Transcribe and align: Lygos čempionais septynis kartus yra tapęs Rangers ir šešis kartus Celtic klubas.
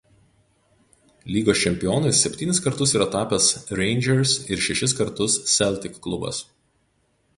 Lygos 1.33 1.59
čempionais 1.63 2.21
septynis 2.25 2.61
kartus 2.67 2.93
yra 2.99 3.07
tapęs 3.17 3.49
Rangers 3.81 4.33
ir 4.55 4.65
šešis 4.69 4.97
kartus 5.01 5.37
Celtic 5.57 6.01
klubas. 6.07 6.45